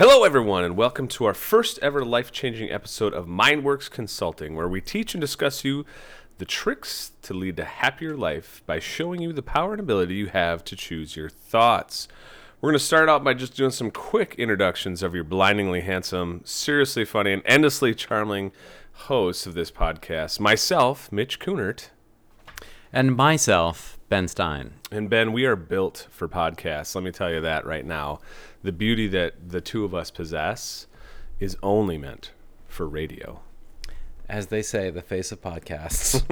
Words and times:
Hello, 0.00 0.24
everyone, 0.24 0.64
and 0.64 0.78
welcome 0.78 1.06
to 1.08 1.26
our 1.26 1.34
first 1.34 1.78
ever 1.82 2.02
life 2.02 2.32
changing 2.32 2.70
episode 2.70 3.12
of 3.12 3.26
Mindworx 3.26 3.90
Consulting, 3.90 4.56
where 4.56 4.66
we 4.66 4.80
teach 4.80 5.12
and 5.12 5.20
discuss 5.20 5.62
you 5.62 5.84
the 6.38 6.46
tricks 6.46 7.12
to 7.20 7.34
lead 7.34 7.58
a 7.58 7.66
happier 7.66 8.16
life 8.16 8.62
by 8.64 8.78
showing 8.78 9.20
you 9.20 9.34
the 9.34 9.42
power 9.42 9.72
and 9.72 9.80
ability 9.80 10.14
you 10.14 10.28
have 10.28 10.64
to 10.64 10.74
choose 10.74 11.16
your 11.16 11.28
thoughts. 11.28 12.08
We're 12.62 12.70
going 12.70 12.78
to 12.78 12.84
start 12.84 13.10
out 13.10 13.22
by 13.22 13.34
just 13.34 13.54
doing 13.54 13.72
some 13.72 13.90
quick 13.90 14.34
introductions 14.38 15.02
of 15.02 15.14
your 15.14 15.22
blindingly 15.22 15.82
handsome, 15.82 16.40
seriously 16.46 17.04
funny, 17.04 17.34
and 17.34 17.42
endlessly 17.44 17.94
charming 17.94 18.52
hosts 19.04 19.44
of 19.44 19.52
this 19.52 19.70
podcast. 19.70 20.40
Myself, 20.40 21.12
Mitch 21.12 21.38
Kunert. 21.38 21.90
And 22.90 23.14
myself, 23.14 23.98
Ben 24.08 24.28
Stein. 24.28 24.72
And 24.90 25.10
Ben, 25.10 25.32
we 25.32 25.44
are 25.44 25.56
built 25.56 26.08
for 26.10 26.26
podcasts. 26.26 26.94
Let 26.94 27.04
me 27.04 27.12
tell 27.12 27.30
you 27.30 27.42
that 27.42 27.66
right 27.66 27.84
now. 27.84 28.20
The 28.62 28.72
beauty 28.72 29.08
that 29.08 29.48
the 29.50 29.60
two 29.60 29.84
of 29.84 29.94
us 29.94 30.10
possess 30.10 30.86
is 31.38 31.56
only 31.62 31.96
meant 31.96 32.32
for 32.68 32.86
radio. 32.86 33.40
As 34.28 34.46
they 34.46 34.62
say, 34.62 34.90
the 34.90 35.02
face 35.02 35.32
of 35.32 35.40
podcasts. 35.42 36.22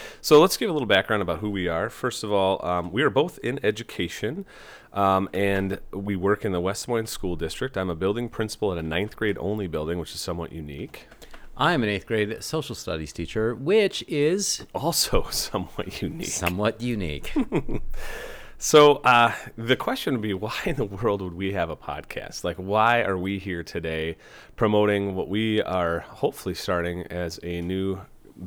so 0.22 0.40
let's 0.40 0.56
give 0.56 0.70
a 0.70 0.72
little 0.72 0.86
background 0.86 1.20
about 1.20 1.40
who 1.40 1.50
we 1.50 1.68
are. 1.68 1.90
First 1.90 2.24
of 2.24 2.32
all, 2.32 2.64
um, 2.64 2.90
we 2.92 3.02
are 3.02 3.10
both 3.10 3.38
in 3.42 3.60
education, 3.62 4.46
um, 4.94 5.28
and 5.34 5.80
we 5.92 6.16
work 6.16 6.46
in 6.46 6.52
the 6.52 6.60
West 6.62 6.86
Des 6.86 6.92
Moines 6.92 7.10
School 7.10 7.36
District. 7.36 7.76
I'm 7.76 7.90
a 7.90 7.94
building 7.94 8.30
principal 8.30 8.72
at 8.72 8.78
a 8.78 8.82
ninth 8.82 9.16
grade 9.16 9.36
only 9.38 9.66
building, 9.66 9.98
which 9.98 10.14
is 10.14 10.20
somewhat 10.20 10.50
unique. 10.52 11.08
I'm 11.58 11.82
an 11.82 11.90
eighth 11.90 12.06
grade 12.06 12.42
social 12.42 12.74
studies 12.74 13.12
teacher, 13.12 13.54
which 13.54 14.02
is 14.08 14.64
Also 14.74 15.26
somewhat 15.30 16.00
unique. 16.00 16.28
somewhat 16.28 16.80
unique. 16.80 17.34
So 18.62 18.96
uh, 18.96 19.32
the 19.56 19.74
question 19.74 20.12
would 20.12 20.20
be, 20.20 20.34
why 20.46 20.54
in 20.66 20.76
the 20.76 20.84
world 20.84 21.22
would 21.22 21.32
we 21.32 21.54
have 21.54 21.70
a 21.70 21.76
podcast? 21.76 22.44
Like, 22.44 22.56
why 22.56 23.00
are 23.02 23.16
we 23.16 23.38
here 23.38 23.62
today 23.62 24.18
promoting 24.54 25.14
what 25.14 25.30
we 25.30 25.62
are 25.62 26.00
hopefully 26.00 26.54
starting 26.54 27.06
as 27.06 27.40
a 27.42 27.62
new 27.62 28.02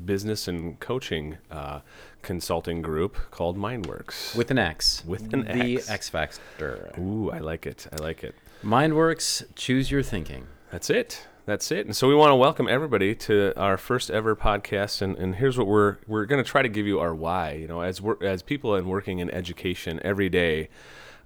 business 0.06 0.48
and 0.48 0.80
coaching 0.80 1.40
uh, 1.50 1.80
consulting 2.22 2.84
group 2.84 3.18
called 3.32 3.58
Mindworx? 3.58 4.36
With 4.36 4.52
an 4.52 4.60
X. 4.60 5.04
With 5.04 5.34
an 5.34 5.46
the 5.46 5.78
X. 5.78 5.90
X 5.90 6.10
Factor. 6.10 6.94
Ooh, 7.00 7.32
I 7.32 7.40
like 7.40 7.66
it. 7.66 7.88
I 7.92 7.96
like 7.96 8.24
it. 8.24 8.36
Mindworx, 8.64 9.44
choose 9.56 9.90
your 9.90 10.04
thinking. 10.04 10.46
That's 10.70 10.92
it. 10.92 11.26
That's 11.46 11.72
it. 11.72 11.86
And 11.86 11.96
so 11.96 12.08
we 12.08 12.16
want 12.16 12.32
to 12.32 12.36
welcome 12.36 12.70
everybody 12.70 13.14
to 13.16 13.54
our 13.58 13.76
first 13.76 14.10
ever 14.10 14.34
podcast. 14.34 15.02
And, 15.02 15.18
and 15.18 15.36
here's 15.36 15.58
what 15.58 15.68
we're 15.68 15.98
we're 16.08 16.26
going 16.26 16.42
to 16.42 16.50
try 16.50 16.62
to 16.62 16.70
give 16.70 16.88
you 16.88 17.00
our 17.00 17.14
why. 17.14 17.52
You 17.54 17.68
know, 17.68 17.82
as 17.82 18.00
we're, 18.00 18.16
as 18.24 18.42
people 18.42 18.76
and 18.76 18.88
working 18.88 19.20
in 19.20 19.30
education 19.30 20.00
every 20.04 20.30
day, 20.30 20.70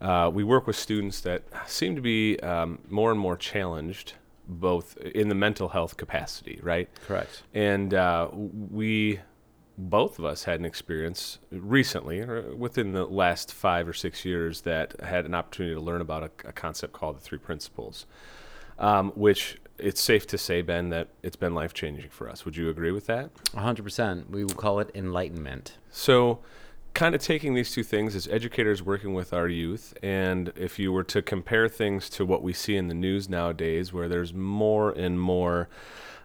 uh, 0.02 0.32
we 0.34 0.44
work 0.44 0.66
with 0.66 0.76
students 0.76 1.22
that 1.22 1.44
seem 1.68 1.96
to 1.96 2.02
be 2.02 2.40
um, 2.40 2.80
more 2.90 3.12
and 3.12 3.20
more 3.20 3.38
challenged, 3.38 4.14
both 4.48 4.98
in 4.98 5.30
the 5.30 5.36
mental 5.36 5.70
health 5.70 5.98
capacity, 5.98 6.60
right? 6.64 6.90
Correct. 7.06 7.44
And 7.54 7.94
uh, 7.94 8.30
we 8.34 9.20
both 9.78 10.18
of 10.18 10.26
us 10.26 10.46
had 10.46 10.60
an 10.60 10.66
experience 10.66 11.38
recently, 11.52 12.22
or 12.22 12.56
within 12.56 12.94
the 12.94 13.06
last 13.06 13.54
five 13.54 13.88
or 13.88 13.94
six 13.94 14.26
years, 14.26 14.62
that 14.62 15.00
had 15.02 15.28
an 15.28 15.36
opportunity 15.36 15.76
to 15.76 15.82
learn 15.82 16.02
about 16.02 16.24
a, 16.24 16.50
a 16.50 16.52
concept 16.52 16.94
called 16.94 17.18
the 17.18 17.22
three 17.22 17.38
principles, 17.38 18.08
um, 18.80 19.12
which 19.12 19.60
it's 19.78 20.02
safe 20.02 20.26
to 20.28 20.38
say, 20.38 20.62
Ben, 20.62 20.90
that 20.90 21.10
it's 21.22 21.36
been 21.36 21.54
life 21.54 21.74
changing 21.74 22.10
for 22.10 22.30
us. 22.30 22.46
Would 22.46 22.58
you 22.58 22.70
agree 22.70 22.92
with 22.92 23.06
that? 23.08 23.34
100%. 23.54 24.30
We 24.30 24.44
will 24.44 24.56
call 24.56 24.80
it 24.80 24.90
enlightenment. 24.96 25.78
So, 25.92 26.40
kind 26.94 27.14
of 27.14 27.22
taking 27.22 27.54
these 27.54 27.72
two 27.72 27.84
things 27.84 28.16
as 28.16 28.28
educators 28.28 28.82
working 28.82 29.14
with 29.14 29.32
our 29.32 29.48
youth, 29.48 29.94
and 30.02 30.52
if 30.56 30.80
you 30.80 30.92
were 30.92 31.04
to 31.04 31.22
compare 31.22 31.70
things 31.70 32.10
to 32.10 32.26
what 32.26 32.42
we 32.42 32.54
see 32.54 32.76
in 32.76 32.88
the 32.88 32.96
news 32.96 33.30
nowadays, 33.30 33.94
where 33.94 34.08
there's 34.08 34.34
more 34.34 34.92
and 34.92 35.20
more 35.20 35.70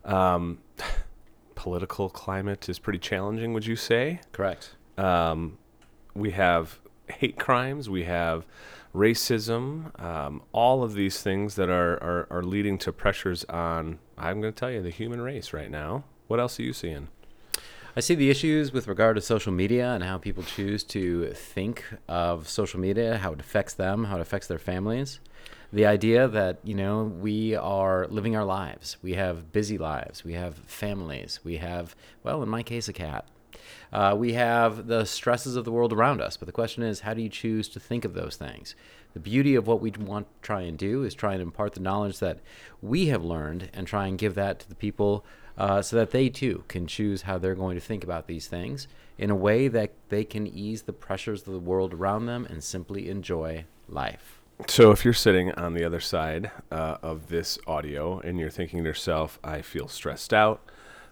um, 0.04 0.58
political 1.54 2.08
climate 2.08 2.68
is 2.68 2.78
pretty 2.78 2.98
challenging, 2.98 3.52
would 3.52 3.66
you 3.66 3.76
say? 3.76 4.20
Correct. 4.32 4.76
Um, 4.96 5.58
we 6.14 6.30
have 6.30 6.80
hate 7.06 7.38
crimes, 7.38 7.90
we 7.90 8.04
have 8.04 8.46
racism, 8.94 9.98
um, 10.02 10.42
all 10.52 10.82
of 10.82 10.94
these 10.94 11.22
things 11.22 11.54
that 11.54 11.70
are, 11.70 11.94
are, 12.02 12.26
are 12.30 12.42
leading 12.42 12.78
to 12.78 12.92
pressures 12.92 13.44
on, 13.44 13.98
I'm 14.18 14.40
going 14.40 14.52
to 14.52 14.58
tell 14.58 14.70
you, 14.70 14.82
the 14.82 14.90
human 14.90 15.20
race 15.20 15.52
right 15.52 15.70
now. 15.70 16.04
What 16.28 16.40
else 16.40 16.58
are 16.58 16.62
you 16.62 16.72
seeing? 16.72 17.08
I 17.94 18.00
see 18.00 18.14
the 18.14 18.30
issues 18.30 18.72
with 18.72 18.88
regard 18.88 19.16
to 19.16 19.22
social 19.22 19.52
media 19.52 19.92
and 19.92 20.02
how 20.02 20.16
people 20.16 20.42
choose 20.42 20.82
to 20.84 21.32
think 21.34 21.84
of 22.08 22.48
social 22.48 22.80
media, 22.80 23.18
how 23.18 23.32
it 23.32 23.40
affects 23.40 23.74
them, 23.74 24.04
how 24.04 24.16
it 24.16 24.22
affects 24.22 24.46
their 24.46 24.58
families. 24.58 25.20
The 25.74 25.84
idea 25.86 26.28
that, 26.28 26.58
you 26.64 26.74
know, 26.74 27.04
we 27.04 27.54
are 27.54 28.06
living 28.08 28.34
our 28.36 28.44
lives. 28.44 28.96
We 29.02 29.14
have 29.14 29.52
busy 29.52 29.78
lives. 29.78 30.24
We 30.24 30.34
have 30.34 30.56
families. 30.66 31.40
We 31.44 31.58
have, 31.58 31.94
well, 32.22 32.42
in 32.42 32.48
my 32.48 32.62
case, 32.62 32.88
a 32.88 32.92
cat. 32.92 33.26
Uh, 33.92 34.14
we 34.16 34.32
have 34.32 34.86
the 34.86 35.04
stresses 35.04 35.56
of 35.56 35.64
the 35.64 35.72
world 35.72 35.92
around 35.92 36.20
us. 36.20 36.36
But 36.36 36.46
the 36.46 36.52
question 36.52 36.82
is, 36.82 37.00
how 37.00 37.14
do 37.14 37.22
you 37.22 37.28
choose 37.28 37.68
to 37.68 37.80
think 37.80 38.04
of 38.04 38.14
those 38.14 38.36
things? 38.36 38.74
The 39.14 39.20
beauty 39.20 39.54
of 39.54 39.66
what 39.66 39.80
we 39.80 39.90
want 39.90 40.26
to 40.26 40.46
try 40.46 40.62
and 40.62 40.78
do 40.78 41.04
is 41.04 41.14
try 41.14 41.34
and 41.34 41.42
impart 41.42 41.74
the 41.74 41.80
knowledge 41.80 42.18
that 42.20 42.40
we 42.80 43.06
have 43.06 43.24
learned 43.24 43.70
and 43.74 43.86
try 43.86 44.06
and 44.06 44.18
give 44.18 44.34
that 44.34 44.60
to 44.60 44.68
the 44.68 44.74
people 44.74 45.24
uh, 45.58 45.82
so 45.82 45.96
that 45.96 46.10
they 46.10 46.28
too 46.28 46.64
can 46.68 46.86
choose 46.86 47.22
how 47.22 47.38
they're 47.38 47.54
going 47.54 47.74
to 47.74 47.80
think 47.80 48.02
about 48.02 48.26
these 48.26 48.46
things 48.46 48.88
in 49.18 49.30
a 49.30 49.36
way 49.36 49.68
that 49.68 49.92
they 50.08 50.24
can 50.24 50.46
ease 50.46 50.82
the 50.82 50.92
pressures 50.92 51.46
of 51.46 51.52
the 51.52 51.58
world 51.60 51.92
around 51.92 52.26
them 52.26 52.46
and 52.46 52.64
simply 52.64 53.10
enjoy 53.10 53.64
life. 53.88 54.40
So, 54.68 54.92
if 54.92 55.04
you're 55.04 55.12
sitting 55.12 55.50
on 55.52 55.74
the 55.74 55.84
other 55.84 55.98
side 56.00 56.50
uh, 56.70 56.96
of 57.02 57.28
this 57.28 57.58
audio 57.66 58.20
and 58.20 58.38
you're 58.38 58.50
thinking 58.50 58.84
to 58.84 58.88
yourself, 58.88 59.38
I 59.42 59.60
feel 59.60 59.88
stressed 59.88 60.32
out, 60.32 60.70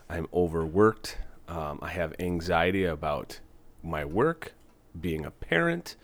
I'm 0.09 0.29
overworked, 0.33 1.19
um, 1.51 1.81
I 1.83 1.89
have 1.89 2.15
anxiety 2.19 2.85
about 2.85 3.41
my 3.83 4.05
work, 4.05 4.55
being 4.99 5.25
a 5.25 5.31
parent, 5.31 5.97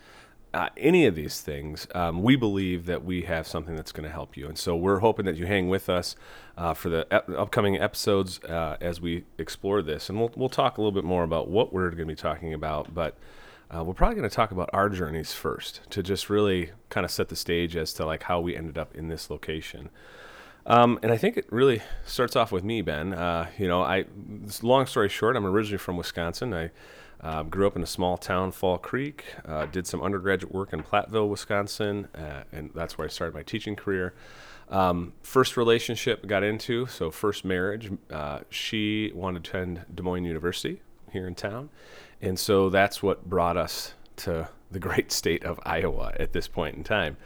uh, 0.56 0.70
any 0.76 1.04
of 1.04 1.14
these 1.14 1.42
things, 1.42 1.86
um, 1.94 2.22
we 2.22 2.34
believe 2.34 2.86
that 2.86 3.04
we 3.04 3.22
have 3.22 3.46
something 3.46 3.76
that's 3.76 3.92
going 3.92 4.08
to 4.08 4.12
help 4.12 4.38
you. 4.38 4.48
And 4.48 4.56
so 4.56 4.74
we're 4.74 5.00
hoping 5.00 5.26
that 5.26 5.36
you 5.36 5.44
hang 5.44 5.68
with 5.68 5.90
us 5.90 6.16
uh, 6.56 6.72
for 6.72 6.88
the 6.88 7.06
ep- 7.10 7.28
upcoming 7.28 7.76
episodes 7.76 8.42
uh, 8.44 8.78
as 8.80 8.98
we 8.98 9.24
explore 9.36 9.82
this. 9.82 10.08
And 10.08 10.18
we'll, 10.18 10.32
we'll 10.34 10.48
talk 10.48 10.78
a 10.78 10.80
little 10.80 10.92
bit 10.92 11.04
more 11.04 11.24
about 11.24 11.48
what 11.48 11.74
we're 11.74 11.90
going 11.90 11.98
to 11.98 12.06
be 12.06 12.14
talking 12.14 12.54
about. 12.54 12.94
But 12.94 13.18
uh, 13.70 13.84
we're 13.84 13.92
probably 13.92 14.16
going 14.16 14.28
to 14.28 14.34
talk 14.34 14.50
about 14.50 14.70
our 14.72 14.88
journeys 14.88 15.32
first 15.32 15.82
to 15.90 16.02
just 16.02 16.30
really 16.30 16.70
kind 16.88 17.04
of 17.04 17.10
set 17.10 17.28
the 17.28 17.36
stage 17.36 17.76
as 17.76 17.92
to 17.92 18.06
like 18.06 18.22
how 18.22 18.40
we 18.40 18.56
ended 18.56 18.78
up 18.78 18.94
in 18.94 19.08
this 19.08 19.28
location. 19.28 19.90
Um, 20.66 20.98
and 21.02 21.12
I 21.12 21.16
think 21.16 21.36
it 21.36 21.46
really 21.50 21.80
starts 22.04 22.34
off 22.34 22.50
with 22.50 22.64
me, 22.64 22.82
Ben. 22.82 23.14
Uh, 23.14 23.48
you 23.56 23.68
know, 23.68 23.82
I 23.82 24.04
long 24.62 24.86
story 24.86 25.08
short, 25.08 25.36
I'm 25.36 25.46
originally 25.46 25.78
from 25.78 25.96
Wisconsin. 25.96 26.52
I 26.52 26.70
uh, 27.20 27.44
grew 27.44 27.66
up 27.66 27.76
in 27.76 27.82
a 27.82 27.86
small 27.86 28.16
town, 28.16 28.50
Fall 28.50 28.76
Creek. 28.76 29.24
Uh, 29.44 29.66
did 29.66 29.86
some 29.86 30.02
undergraduate 30.02 30.52
work 30.52 30.72
in 30.72 30.82
Platteville, 30.82 31.28
Wisconsin, 31.28 32.08
uh, 32.14 32.42
and 32.52 32.70
that's 32.74 32.98
where 32.98 33.06
I 33.06 33.08
started 33.08 33.34
my 33.34 33.42
teaching 33.42 33.76
career. 33.76 34.12
Um, 34.68 35.12
first 35.22 35.56
relationship 35.56 36.26
got 36.26 36.42
into, 36.42 36.86
so 36.86 37.12
first 37.12 37.44
marriage. 37.44 37.92
Uh, 38.10 38.40
she 38.50 39.12
wanted 39.14 39.44
to 39.44 39.50
attend 39.50 39.86
Des 39.94 40.02
Moines 40.02 40.24
University 40.24 40.82
here 41.12 41.28
in 41.28 41.36
town, 41.36 41.70
and 42.20 42.38
so 42.38 42.68
that's 42.70 43.02
what 43.02 43.24
brought 43.30 43.56
us 43.56 43.94
to 44.16 44.48
the 44.70 44.78
great 44.80 45.12
state 45.12 45.44
of 45.44 45.60
Iowa 45.64 46.12
at 46.18 46.32
this 46.32 46.48
point 46.48 46.76
in 46.76 46.82
time. 46.82 47.16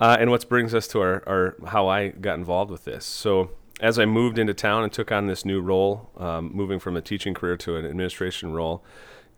Uh, 0.00 0.16
and 0.20 0.30
what 0.30 0.48
brings 0.48 0.74
us 0.74 0.86
to 0.88 1.00
our, 1.00 1.22
our 1.26 1.56
how 1.68 1.88
I 1.88 2.08
got 2.08 2.38
involved 2.38 2.70
with 2.70 2.84
this. 2.84 3.04
So 3.04 3.50
as 3.80 3.98
I 3.98 4.06
moved 4.06 4.38
into 4.38 4.54
town 4.54 4.84
and 4.84 4.92
took 4.92 5.10
on 5.10 5.26
this 5.26 5.44
new 5.44 5.60
role, 5.60 6.10
um, 6.16 6.50
moving 6.52 6.78
from 6.78 6.96
a 6.96 7.00
teaching 7.00 7.34
career 7.34 7.56
to 7.58 7.76
an 7.76 7.84
administration 7.84 8.52
role, 8.52 8.84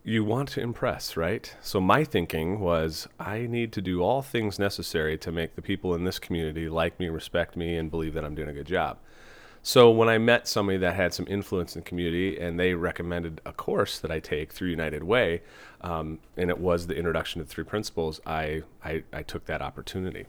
you 0.03 0.23
want 0.23 0.49
to 0.49 0.61
impress, 0.61 1.15
right? 1.15 1.55
So 1.61 1.79
my 1.79 2.03
thinking 2.03 2.59
was 2.59 3.07
I 3.19 3.45
need 3.45 3.71
to 3.73 3.81
do 3.81 4.01
all 4.01 4.21
things 4.21 4.57
necessary 4.57 5.17
to 5.19 5.31
make 5.31 5.55
the 5.55 5.61
people 5.61 5.93
in 5.93 6.03
this 6.03 6.17
community 6.17 6.69
like 6.69 6.99
me, 6.99 7.09
respect 7.09 7.55
me, 7.55 7.75
and 7.77 7.91
believe 7.91 8.13
that 8.15 8.25
I'm 8.25 8.35
doing 8.35 8.49
a 8.49 8.53
good 8.53 8.65
job. 8.65 8.97
So 9.63 9.91
when 9.91 10.09
I 10.09 10.17
met 10.17 10.47
somebody 10.47 10.79
that 10.79 10.95
had 10.95 11.13
some 11.13 11.27
influence 11.29 11.75
in 11.75 11.83
the 11.83 11.87
community 11.87 12.39
and 12.39 12.59
they 12.59 12.73
recommended 12.73 13.41
a 13.45 13.53
course 13.53 13.99
that 13.99 14.09
I 14.09 14.19
take 14.19 14.51
through 14.51 14.69
United 14.69 15.03
Way, 15.03 15.43
um, 15.81 16.17
and 16.35 16.49
it 16.49 16.57
was 16.57 16.87
the 16.87 16.95
introduction 16.95 17.41
to 17.41 17.47
the 17.47 17.53
three 17.53 17.63
principles, 17.63 18.19
I, 18.25 18.63
I, 18.83 19.03
I 19.13 19.21
took 19.21 19.45
that 19.45 19.61
opportunity. 19.61 20.25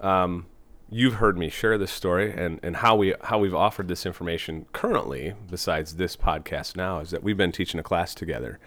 Um, 0.00 0.46
you've 0.90 1.14
heard 1.14 1.36
me 1.36 1.50
share 1.50 1.76
this 1.76 1.90
story 1.90 2.32
and, 2.32 2.60
and 2.62 2.76
how 2.76 2.96
we 2.96 3.14
how 3.22 3.38
we've 3.38 3.54
offered 3.54 3.88
this 3.88 4.06
information 4.06 4.66
currently 4.72 5.34
besides 5.50 5.96
this 5.96 6.16
podcast 6.16 6.76
now 6.76 7.00
is 7.00 7.10
that 7.10 7.22
we've 7.22 7.36
been 7.36 7.52
teaching 7.52 7.78
a 7.78 7.82
class 7.82 8.14
together 8.14 8.58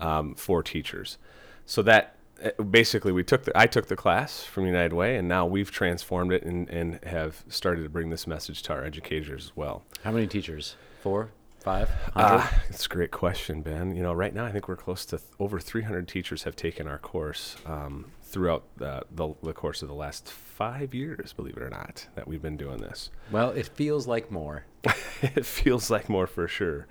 um, 0.00 0.34
for 0.34 0.62
teachers 0.62 1.18
so 1.66 1.82
that 1.82 2.16
uh, 2.44 2.62
basically 2.62 3.12
we 3.12 3.24
took 3.24 3.44
the 3.44 3.58
I 3.58 3.66
took 3.66 3.88
the 3.88 3.96
class 3.96 4.44
from 4.44 4.66
United 4.66 4.92
Way 4.92 5.16
and 5.16 5.26
now 5.26 5.46
we've 5.46 5.70
transformed 5.70 6.32
it 6.32 6.44
and, 6.44 6.68
and 6.68 7.02
have 7.04 7.44
started 7.48 7.82
to 7.82 7.88
bring 7.88 8.10
this 8.10 8.26
message 8.26 8.62
to 8.64 8.72
our 8.72 8.84
educators 8.84 9.46
as 9.46 9.56
well. 9.56 9.82
How 10.04 10.12
many 10.12 10.26
teachers? 10.26 10.76
Four? 11.02 11.30
Five? 11.60 11.90
Uh, 12.14 12.46
it's 12.68 12.84
a 12.84 12.88
great 12.90 13.10
question, 13.10 13.62
Ben. 13.62 13.96
You 13.96 14.02
know, 14.02 14.12
right 14.12 14.34
now 14.34 14.44
I 14.44 14.52
think 14.52 14.68
we're 14.68 14.76
close 14.76 15.06
to 15.06 15.16
th- 15.16 15.30
over 15.40 15.58
300 15.58 16.06
teachers 16.06 16.42
have 16.42 16.54
taken 16.54 16.86
our 16.86 16.98
course 16.98 17.56
um, 17.64 18.12
throughout 18.24 18.64
the, 18.76 19.02
the, 19.10 19.34
the 19.42 19.52
course 19.52 19.82
of 19.82 19.88
the 19.88 19.94
last 19.94 20.30
five 20.30 20.94
years, 20.94 21.32
believe 21.32 21.56
it 21.56 21.62
or 21.62 21.70
not, 21.70 22.08
that 22.14 22.26
we've 22.26 22.42
been 22.42 22.56
doing 22.56 22.78
this. 22.78 23.10
Well, 23.30 23.50
it 23.50 23.68
feels 23.68 24.06
like 24.06 24.30
more. 24.30 24.64
it 25.22 25.46
feels 25.46 25.90
like 25.90 26.08
more 26.08 26.26
for 26.26 26.48
sure. 26.48 26.86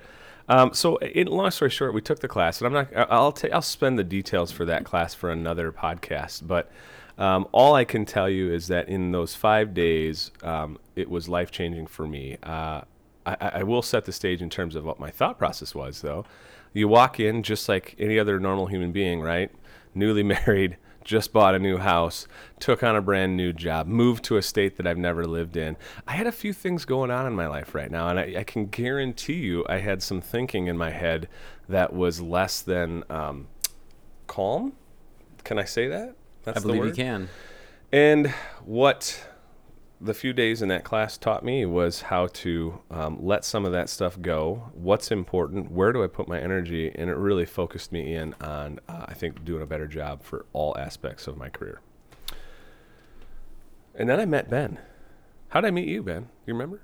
Um, 0.47 0.73
so, 0.73 0.97
in 0.97 1.27
long 1.27 1.51
story 1.51 1.71
short, 1.71 1.93
we 1.93 2.01
took 2.01 2.19
the 2.19 2.27
class, 2.27 2.61
and 2.61 2.67
I'm 2.67 2.73
not. 2.73 3.09
I'll 3.09 3.31
ta- 3.31 3.47
I'll 3.53 3.61
spend 3.61 3.97
the 3.97 4.03
details 4.03 4.51
for 4.51 4.65
that 4.65 4.83
class 4.83 5.13
for 5.13 5.31
another 5.31 5.71
podcast. 5.71 6.45
But 6.45 6.69
um, 7.17 7.47
all 7.51 7.75
I 7.75 7.85
can 7.85 8.05
tell 8.05 8.29
you 8.29 8.51
is 8.51 8.67
that 8.67 8.89
in 8.89 9.11
those 9.11 9.35
five 9.35 9.73
days, 9.73 10.31
um, 10.41 10.79
it 10.95 11.09
was 11.09 11.29
life 11.29 11.49
changing 11.49 11.87
for 11.87 12.07
me. 12.07 12.37
Uh, 12.43 12.81
I, 13.25 13.35
I 13.39 13.63
will 13.63 13.81
set 13.81 14.03
the 14.05 14.11
stage 14.11 14.41
in 14.41 14.49
terms 14.49 14.75
of 14.75 14.83
what 14.83 14.99
my 14.99 15.09
thought 15.09 15.37
process 15.37 15.73
was, 15.73 16.01
though. 16.01 16.25
You 16.73 16.87
walk 16.87 17.19
in 17.19 17.43
just 17.43 17.69
like 17.69 17.95
any 17.97 18.19
other 18.19 18.39
normal 18.39 18.65
human 18.67 18.91
being, 18.91 19.21
right? 19.21 19.49
Newly 19.95 20.23
married, 20.45 20.77
just 21.03 21.33
bought 21.33 21.55
a 21.55 21.59
new 21.59 21.77
house, 21.77 22.27
took 22.59 22.83
on 22.83 22.95
a 22.95 23.01
brand 23.01 23.35
new 23.35 23.53
job, 23.53 23.87
moved 23.87 24.23
to 24.25 24.37
a 24.37 24.41
state 24.41 24.77
that 24.77 24.87
I've 24.87 24.97
never 24.97 25.25
lived 25.25 25.57
in. 25.57 25.77
I 26.07 26.13
had 26.13 26.27
a 26.27 26.31
few 26.31 26.53
things 26.53 26.85
going 26.85 27.11
on 27.11 27.25
in 27.25 27.33
my 27.33 27.47
life 27.47 27.75
right 27.75 27.91
now, 27.91 28.09
and 28.09 28.19
I, 28.19 28.35
I 28.39 28.43
can 28.43 28.67
guarantee 28.67 29.33
you 29.33 29.65
I 29.67 29.77
had 29.77 30.01
some 30.01 30.21
thinking 30.21 30.67
in 30.67 30.77
my 30.77 30.91
head 30.91 31.27
that 31.69 31.93
was 31.93 32.21
less 32.21 32.61
than 32.61 33.03
um, 33.09 33.47
calm. 34.27 34.73
Can 35.43 35.59
I 35.59 35.65
say 35.65 35.87
that? 35.87 36.15
That's 36.43 36.59
I 36.59 36.61
believe 36.61 36.85
you 36.85 36.93
can. 36.93 37.29
And 37.91 38.27
what 38.65 39.23
the 40.03 40.13
few 40.13 40.33
days 40.33 40.61
in 40.61 40.67
that 40.67 40.83
class 40.83 41.17
taught 41.17 41.45
me 41.45 41.65
was 41.65 42.01
how 42.01 42.27
to 42.27 42.81
um, 42.91 43.17
let 43.21 43.45
some 43.45 43.65
of 43.65 43.71
that 43.71 43.89
stuff 43.89 44.21
go. 44.21 44.69
What's 44.73 45.11
important? 45.11 45.71
Where 45.71 45.93
do 45.93 46.03
I 46.03 46.07
put 46.07 46.27
my 46.27 46.39
energy? 46.39 46.91
And 46.93 47.09
it 47.09 47.15
really 47.15 47.45
focused 47.45 47.91
me 47.91 48.15
in 48.15 48.33
on, 48.41 48.79
uh, 48.89 49.05
I 49.07 49.13
think, 49.13 49.45
doing 49.45 49.61
a 49.61 49.65
better 49.65 49.87
job 49.87 50.21
for 50.21 50.45
all 50.51 50.77
aspects 50.77 51.25
of 51.27 51.37
my 51.37 51.47
career. 51.49 51.79
And 53.95 54.09
then 54.09 54.19
I 54.19 54.25
met 54.25 54.49
Ben. 54.49 54.77
How 55.49 55.61
did 55.61 55.67
I 55.67 55.71
meet 55.71 55.87
you, 55.87 56.03
Ben? 56.03 56.27
You 56.45 56.53
remember? 56.53 56.81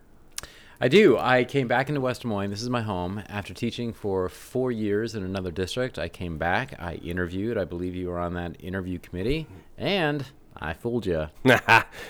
I 0.79 0.87
do. 0.87 1.17
I 1.17 1.43
came 1.43 1.67
back 1.67 1.89
into 1.89 1.99
West 1.99 2.21
Des 2.21 2.27
Moines. 2.29 2.51
This 2.51 2.61
is 2.61 2.69
my 2.69 2.81
home. 2.81 3.21
After 3.27 3.53
teaching 3.53 3.91
for 3.91 4.29
four 4.29 4.71
years 4.71 5.13
in 5.13 5.23
another 5.23 5.51
district, 5.51 5.99
I 5.99 6.07
came 6.07 6.37
back. 6.37 6.79
I 6.79 6.93
interviewed. 6.95 7.57
I 7.57 7.65
believe 7.65 7.95
you 7.95 8.07
were 8.07 8.19
on 8.19 8.35
that 8.35 8.55
interview 8.63 8.97
committee, 8.97 9.47
and 9.77 10.25
I 10.57 10.73
fooled 10.73 11.05
you, 11.05 11.27
and 11.45 11.61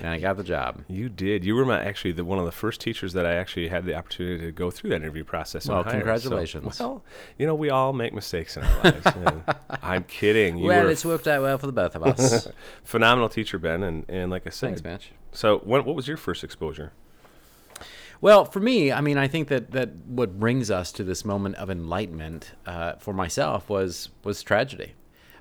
I 0.04 0.20
got 0.20 0.38
the 0.38 0.44
job. 0.44 0.84
you 0.88 1.08
did. 1.10 1.46
You 1.46 1.56
were 1.56 1.66
my 1.66 1.84
actually 1.84 2.14
the 2.14 2.26
one 2.26 2.40
of 2.40 2.46
the 2.46 2.52
first 2.52 2.82
teachers 2.82 3.14
that 3.14 3.26
I 3.26 3.36
actually 3.36 3.68
had 3.68 3.86
the 3.86 3.94
opportunity 3.94 4.46
to 4.46 4.52
go 4.52 4.72
through 4.72 4.90
that 4.92 4.98
interview 4.98 5.24
process. 5.24 5.68
Well, 5.68 5.84
hire. 5.84 5.92
So, 5.92 5.98
congratulations. 5.98 6.80
well, 6.80 7.04
you 7.38 7.46
know 7.46 7.56
we 7.56 7.70
all 7.70 7.94
make 7.94 8.14
mistakes 8.14 8.58
in 8.58 8.64
our 8.64 8.84
lives. 8.84 9.06
and 9.06 9.44
I'm 9.84 10.04
kidding. 10.04 10.58
You 10.58 10.68
well, 10.68 10.90
it's 10.90 11.06
worked 11.06 11.28
out 11.28 11.42
well 11.42 11.58
for 11.58 11.68
the 11.68 11.74
both 11.74 11.96
of 11.96 12.04
us. 12.04 12.48
phenomenal 12.84 13.30
teacher, 13.30 13.60
Ben, 13.60 13.84
and, 13.84 14.06
and 14.08 14.32
like 14.32 14.48
I 14.48 14.50
said, 14.50 14.68
Thanks, 14.70 14.84
Mitch. 14.84 15.12
So, 15.32 15.60
what, 15.60 15.86
what 15.86 15.96
was 15.96 16.08
your 16.08 16.18
first 16.18 16.44
exposure? 16.44 16.92
Well, 18.22 18.44
for 18.44 18.60
me, 18.60 18.92
I 18.92 19.00
mean, 19.00 19.18
I 19.18 19.28
think 19.28 19.48
that, 19.48 19.72
that 19.72 19.96
what 20.06 20.40
brings 20.40 20.70
us 20.70 20.92
to 20.94 21.04
this 21.04 21.24
moment 21.24 21.56
of 21.56 21.70
enlightenment 21.70 22.52
uh, 22.66 22.94
for 22.96 23.14
myself 23.14 23.70
was 23.70 24.10
was 24.24 24.44
tragedy. 24.44 24.94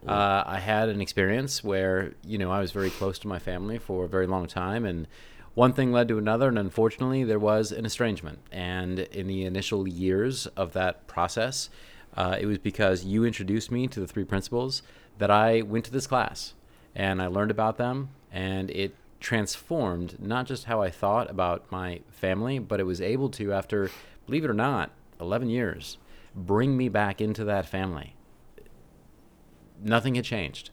Uh, 0.06 0.44
I 0.46 0.58
had 0.60 0.88
an 0.88 1.00
experience 1.00 1.64
where 1.64 2.12
you 2.24 2.38
know 2.38 2.50
I 2.50 2.60
was 2.60 2.72
very 2.72 2.90
close 2.90 3.18
to 3.20 3.28
my 3.28 3.38
family 3.38 3.78
for 3.78 4.04
a 4.04 4.08
very 4.08 4.26
long 4.26 4.46
time, 4.46 4.84
and 4.84 5.06
one 5.54 5.72
thing 5.72 5.90
led 5.90 6.08
to 6.08 6.18
another, 6.18 6.48
and 6.48 6.58
unfortunately, 6.58 7.24
there 7.24 7.38
was 7.38 7.72
an 7.72 7.84
estrangement. 7.84 8.38
And 8.52 9.00
in 9.00 9.26
the 9.26 9.44
initial 9.44 9.88
years 9.88 10.46
of 10.48 10.72
that 10.74 11.06
process, 11.08 11.68
uh, 12.16 12.36
it 12.40 12.46
was 12.46 12.58
because 12.58 13.04
you 13.04 13.24
introduced 13.24 13.70
me 13.70 13.88
to 13.88 13.98
the 14.00 14.06
three 14.06 14.24
principles 14.24 14.82
that 15.18 15.30
I 15.30 15.62
went 15.62 15.84
to 15.86 15.90
this 15.90 16.06
class 16.06 16.54
and 16.94 17.22
I 17.22 17.26
learned 17.26 17.50
about 17.50 17.76
them, 17.76 18.10
and 18.32 18.70
it 18.70 18.94
transformed 19.20 20.16
not 20.20 20.46
just 20.46 20.64
how 20.64 20.82
I 20.82 20.90
thought 20.90 21.30
about 21.30 21.70
my 21.70 22.00
family, 22.10 22.58
but 22.58 22.80
it 22.80 22.84
was 22.84 23.00
able 23.00 23.28
to, 23.30 23.52
after, 23.52 23.90
believe 24.26 24.44
it 24.44 24.50
or 24.50 24.54
not, 24.54 24.90
11 25.20 25.48
years, 25.48 25.98
bring 26.34 26.76
me 26.76 26.88
back 26.88 27.20
into 27.20 27.44
that 27.44 27.66
family. 27.66 28.14
Nothing 29.82 30.14
had 30.16 30.24
changed 30.24 30.70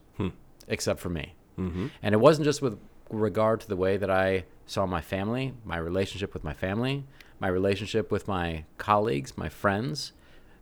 except 0.68 1.00
for 1.00 1.10
me. 1.10 1.36
Mm-hmm. 1.60 1.88
And 2.02 2.13
it 2.13 2.18
wasn't 2.18 2.46
just 2.46 2.62
with 2.62 2.80
regard 3.12 3.62
to 3.62 3.68
the 3.68 3.75
way 3.75 3.98
that 3.98 4.10
I 4.10 4.46
saw 4.66 4.88
my 4.88 5.02
family, 5.02 5.54
my 5.63 5.78
relationship 5.78 6.34
with 6.34 6.44
my 6.44 6.54
family, 6.54 7.06
my 7.40 7.48
relationship 7.48 8.12
with 8.12 8.28
my 8.28 8.66
colleagues, 8.80 9.38
my 9.38 9.48
friends, 9.48 10.12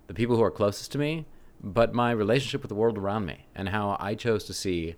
the 0.08 0.14
people 0.14 0.36
who 0.36 0.44
are 0.44 0.52
closest 0.52 0.92
to 0.92 0.98
me, 0.98 1.26
but 1.64 1.94
my 1.94 2.12
relationship 2.12 2.62
with 2.62 2.70
the 2.70 2.76
world 2.76 2.98
around 2.98 3.26
me 3.26 3.48
and 3.56 3.70
how 3.70 3.96
I 4.00 4.16
chose 4.16 4.44
to 4.46 4.54
see 4.54 4.96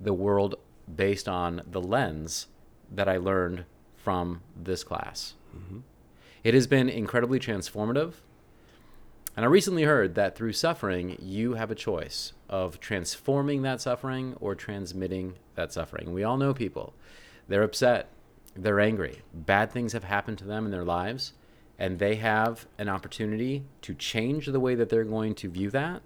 the 0.00 0.12
world 0.12 0.56
based 0.92 1.28
on 1.28 1.62
the 1.70 1.80
lens 1.80 2.48
that 2.90 3.08
I 3.08 3.16
learned 3.18 3.64
from 3.94 4.40
this 4.56 4.82
class. 4.82 5.34
It 6.42 6.54
has 6.54 6.66
been 6.66 6.88
incredibly 6.88 7.38
transformative. 7.38 8.14
And 9.38 9.44
I 9.44 9.48
recently 9.48 9.84
heard 9.84 10.16
that 10.16 10.34
through 10.34 10.54
suffering, 10.54 11.16
you 11.22 11.54
have 11.54 11.70
a 11.70 11.76
choice 11.76 12.32
of 12.48 12.80
transforming 12.80 13.62
that 13.62 13.80
suffering 13.80 14.34
or 14.40 14.56
transmitting 14.56 15.34
that 15.54 15.72
suffering. 15.72 16.12
We 16.12 16.24
all 16.24 16.36
know 16.36 16.52
people. 16.52 16.92
They're 17.46 17.62
upset, 17.62 18.08
they're 18.56 18.80
angry, 18.80 19.22
bad 19.32 19.70
things 19.70 19.92
have 19.92 20.02
happened 20.02 20.38
to 20.38 20.44
them 20.44 20.64
in 20.64 20.72
their 20.72 20.82
lives, 20.82 21.34
and 21.78 22.00
they 22.00 22.16
have 22.16 22.66
an 22.78 22.88
opportunity 22.88 23.62
to 23.82 23.94
change 23.94 24.46
the 24.46 24.58
way 24.58 24.74
that 24.74 24.88
they're 24.88 25.04
going 25.04 25.36
to 25.36 25.48
view 25.48 25.70
that, 25.70 26.02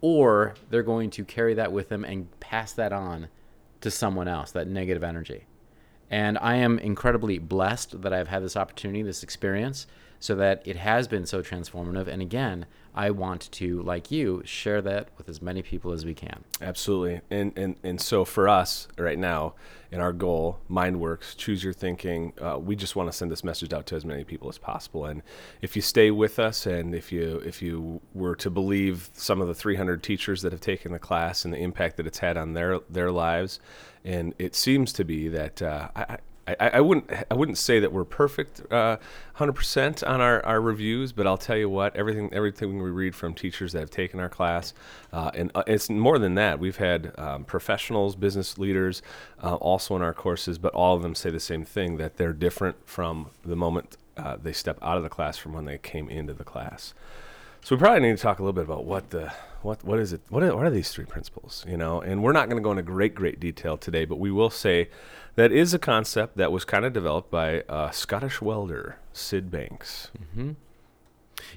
or 0.00 0.54
they're 0.70 0.84
going 0.84 1.10
to 1.10 1.24
carry 1.24 1.54
that 1.54 1.72
with 1.72 1.88
them 1.88 2.04
and 2.04 2.38
pass 2.38 2.72
that 2.72 2.92
on 2.92 3.26
to 3.80 3.90
someone 3.90 4.28
else, 4.28 4.52
that 4.52 4.68
negative 4.68 5.02
energy. 5.02 5.44
And 6.08 6.38
I 6.38 6.54
am 6.54 6.78
incredibly 6.78 7.40
blessed 7.40 8.02
that 8.02 8.12
I've 8.12 8.28
had 8.28 8.44
this 8.44 8.56
opportunity, 8.56 9.02
this 9.02 9.24
experience, 9.24 9.88
so 10.20 10.34
that 10.34 10.62
it 10.66 10.76
has 10.76 11.08
been 11.08 11.24
so 11.24 11.42
transformative. 11.42 12.06
And 12.06 12.20
again, 12.20 12.66
I 12.94 13.10
want 13.10 13.50
to, 13.52 13.82
like 13.82 14.10
you, 14.10 14.42
share 14.44 14.82
that 14.82 15.08
with 15.16 15.28
as 15.28 15.40
many 15.40 15.62
people 15.62 15.92
as 15.92 16.04
we 16.04 16.12
can. 16.12 16.44
Absolutely. 16.60 17.22
And, 17.30 17.56
and, 17.56 17.76
and 17.82 18.00
so 18.00 18.26
for 18.26 18.48
us 18.48 18.86
right 18.98 19.18
now, 19.18 19.54
in 19.90 20.00
our 20.00 20.12
goal, 20.12 20.58
Mindworx, 20.70 21.36
choose 21.36 21.64
your 21.64 21.72
thinking, 21.72 22.34
uh, 22.40 22.58
we 22.58 22.76
just 22.76 22.96
want 22.96 23.10
to 23.10 23.16
send 23.16 23.30
this 23.30 23.42
message 23.42 23.72
out 23.72 23.86
to 23.86 23.96
as 23.96 24.04
many 24.04 24.22
people 24.24 24.48
as 24.48 24.58
possible. 24.58 25.06
And 25.06 25.22
if 25.62 25.74
you 25.74 25.82
stay 25.82 26.10
with 26.10 26.38
us 26.38 26.66
and 26.66 26.94
if 26.94 27.10
you, 27.10 27.42
if 27.46 27.62
you 27.62 28.00
were 28.12 28.36
to 28.36 28.50
believe 28.50 29.08
some 29.14 29.40
of 29.40 29.48
the 29.48 29.54
300 29.54 30.02
teachers 30.02 30.42
that 30.42 30.52
have 30.52 30.60
taken 30.60 30.92
the 30.92 30.98
class 30.98 31.44
and 31.44 31.54
the 31.54 31.58
impact 31.58 31.96
that 31.96 32.06
it's 32.06 32.18
had 32.18 32.36
on 32.36 32.52
their, 32.52 32.80
their 32.90 33.10
lives, 33.10 33.58
and 34.04 34.34
it 34.38 34.54
seems 34.54 34.92
to 34.94 35.04
be 35.04 35.28
that 35.28 35.62
uh, 35.62 35.88
I, 35.96 36.18
I- 36.46 36.70
I, 36.74 36.80
wouldn't 36.80 37.10
I 37.30 37.34
wouldn't 37.34 37.58
say 37.58 37.80
that 37.80 37.92
we're 37.92 38.04
perfect 38.04 38.62
uh, 38.72 38.96
100% 39.38 40.08
on 40.08 40.20
our, 40.20 40.44
our 40.44 40.60
reviews, 40.60 41.12
but 41.12 41.26
I'll 41.26 41.38
tell 41.38 41.56
you 41.56 41.68
what 41.68 41.94
everything 41.96 42.32
everything 42.32 42.82
we 42.82 42.90
read 42.90 43.14
from 43.14 43.34
teachers 43.34 43.72
that 43.72 43.80
have 43.80 43.90
taken 43.90 44.20
our 44.20 44.28
class, 44.28 44.74
uh, 45.12 45.30
and 45.34 45.50
uh, 45.54 45.62
it's 45.66 45.88
more 45.90 46.18
than 46.18 46.34
that. 46.34 46.58
We've 46.58 46.76
had 46.76 47.12
um, 47.18 47.44
professionals, 47.44 48.16
business 48.16 48.58
leaders, 48.58 49.02
uh, 49.42 49.54
also 49.56 49.96
in 49.96 50.02
our 50.02 50.14
courses, 50.14 50.58
but 50.58 50.74
all 50.74 50.96
of 50.96 51.02
them 51.02 51.14
say 51.14 51.30
the 51.30 51.40
same 51.40 51.64
thing 51.64 51.96
that 51.98 52.16
they're 52.16 52.32
different 52.32 52.76
from 52.86 53.30
the 53.44 53.56
moment 53.56 53.96
uh, 54.16 54.36
they 54.42 54.52
step 54.52 54.78
out 54.82 54.96
of 54.96 55.02
the 55.02 55.08
class 55.08 55.38
from 55.38 55.52
when 55.52 55.64
they 55.64 55.78
came 55.78 56.08
into 56.08 56.32
the 56.32 56.44
class. 56.44 56.94
So 57.62 57.76
we 57.76 57.80
probably 57.80 58.00
need 58.00 58.16
to 58.16 58.22
talk 58.22 58.38
a 58.38 58.42
little 58.42 58.54
bit 58.54 58.64
about 58.64 58.84
what 58.84 59.10
the 59.10 59.32
what 59.62 59.84
what 59.84 59.98
is 59.98 60.14
it 60.14 60.22
what 60.30 60.42
are, 60.42 60.56
what 60.56 60.64
are 60.64 60.70
these 60.70 60.90
three 60.90 61.04
principles 61.04 61.66
you 61.68 61.76
know 61.76 62.00
and 62.00 62.22
we're 62.22 62.32
not 62.32 62.48
going 62.48 62.56
to 62.56 62.64
go 62.64 62.70
into 62.70 62.82
great 62.82 63.14
great 63.14 63.38
detail 63.38 63.76
today 63.76 64.06
but 64.06 64.18
we 64.18 64.30
will 64.30 64.48
say 64.48 64.88
that 65.36 65.52
is 65.52 65.72
a 65.74 65.78
concept 65.78 66.36
that 66.36 66.52
was 66.52 66.64
kind 66.64 66.84
of 66.84 66.92
developed 66.92 67.30
by 67.30 67.62
a 67.68 67.92
Scottish 67.92 68.40
welder 68.40 68.96
Syd 69.12 69.50
Banks. 69.50 70.10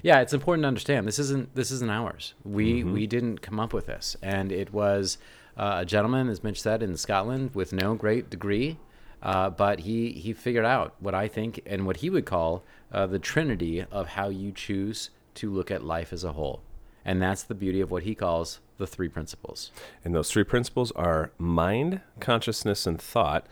Yeah, 0.02 0.20
it's 0.20 0.32
important 0.32 0.64
to 0.64 0.68
understand 0.68 1.06
this 1.06 1.18
isn't 1.18 1.54
this 1.54 1.70
isn't 1.70 1.90
ours. 1.90 2.34
We 2.44 2.84
we 2.84 3.06
didn't 3.06 3.42
come 3.42 3.60
up 3.60 3.72
with 3.72 3.86
this, 3.86 4.16
and 4.22 4.50
it 4.50 4.72
was 4.72 5.18
uh, 5.56 5.78
a 5.80 5.84
gentleman, 5.84 6.28
as 6.28 6.42
Mitch 6.42 6.60
said, 6.60 6.82
in 6.82 6.96
Scotland 6.96 7.50
with 7.54 7.72
no 7.72 7.94
great 7.94 8.30
degree, 8.30 8.78
uh, 9.22 9.50
but 9.50 9.80
he 9.80 10.12
he 10.12 10.32
figured 10.32 10.64
out 10.64 10.94
what 11.00 11.14
I 11.14 11.28
think 11.28 11.60
and 11.66 11.86
what 11.86 11.98
he 11.98 12.10
would 12.10 12.26
call 12.26 12.64
uh, 12.92 13.06
the 13.06 13.18
trinity 13.18 13.82
of 13.82 14.08
how 14.08 14.28
you 14.28 14.52
choose 14.52 15.10
to 15.34 15.52
look 15.52 15.70
at 15.70 15.84
life 15.84 16.12
as 16.12 16.24
a 16.24 16.32
whole, 16.32 16.62
and 17.04 17.20
that's 17.20 17.42
the 17.42 17.54
beauty 17.54 17.80
of 17.80 17.90
what 17.90 18.04
he 18.04 18.14
calls 18.14 18.60
the 18.78 18.86
three 18.86 19.08
principles. 19.08 19.70
and 20.04 20.14
those 20.14 20.30
three 20.30 20.44
principles 20.44 20.90
are 20.92 21.30
mind 21.38 22.00
consciousness 22.20 22.86
and 22.86 23.00
thought 23.00 23.46